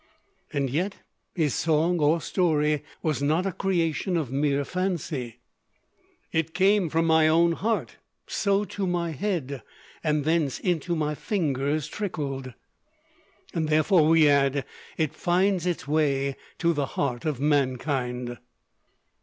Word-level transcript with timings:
And 0.51 0.67
yet 0.71 0.95
his 1.35 1.53
song, 1.53 1.99
or 1.99 2.21
story, 2.21 2.83
was 3.03 3.21
not 3.21 3.45
a 3.45 3.51
creation 3.51 4.17
of 4.17 4.31
mere 4.31 4.65
fancy, 4.65 5.37
"It 6.31 6.55
came 6.55 6.89
from 6.89 7.05
my 7.05 7.27
own 7.27 7.51
heart, 7.51 7.97
so 8.25 8.65
to 8.65 8.87
my 8.87 9.11
head, 9.11 9.61
And 10.03 10.25
thence 10.25 10.59
into 10.59 10.95
my 10.95 11.13
fingers 11.13 11.87
tricklèd;" 11.87 12.55
and 13.53 13.69
therefore, 13.69 14.07
we 14.07 14.27
add, 14.27 14.65
it 14.97 15.13
finds 15.13 15.67
its 15.67 15.87
way 15.87 16.35
to 16.57 16.73
the 16.73 16.87
heart 16.97 17.23
of 17.23 17.39
mankind. 17.39 18.39